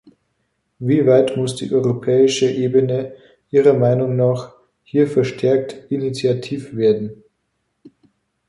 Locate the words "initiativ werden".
5.91-7.23